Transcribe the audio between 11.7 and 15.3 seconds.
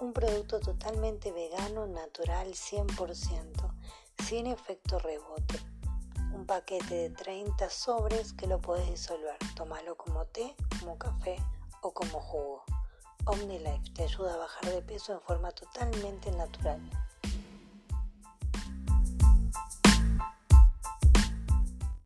o como jugo. OmniLife te ayuda a bajar de peso en